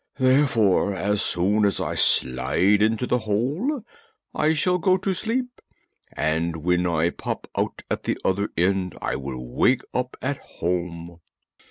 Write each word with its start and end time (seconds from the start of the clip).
Therefore, 0.17 0.95
as 0.95 1.21
soon 1.21 1.63
as 1.63 1.79
I 1.79 1.93
slide 1.93 2.81
into 2.81 3.05
the 3.05 3.19
hole 3.19 3.83
I 4.33 4.55
shall 4.55 4.79
go 4.79 4.97
to 4.97 5.13
sleep, 5.13 5.61
and 6.13 6.55
when 6.55 6.87
I 6.87 7.11
pop 7.11 7.47
out 7.55 7.83
at 7.87 8.05
the 8.05 8.17
other 8.25 8.49
end 8.57 8.97
I 8.99 9.15
will 9.15 9.45
wake 9.47 9.81
up 9.93 10.17
at 10.19 10.37
home." 10.37 11.19